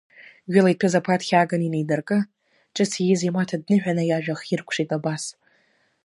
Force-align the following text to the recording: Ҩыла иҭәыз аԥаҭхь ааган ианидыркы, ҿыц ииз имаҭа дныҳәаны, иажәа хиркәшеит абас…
Ҩыла 0.51 0.69
иҭәыз 0.73 0.93
аԥаҭхь 0.99 1.31
ааган 1.33 1.61
ианидыркы, 1.63 2.17
ҿыц 2.75 2.91
ииз 2.97 3.21
имаҭа 3.27 3.61
дныҳәаны, 3.63 4.03
иажәа 4.05 4.35
хиркәшеит 4.45 4.89
абас… 4.97 5.23